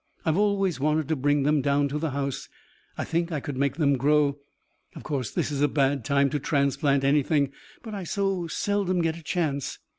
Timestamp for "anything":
7.03-7.51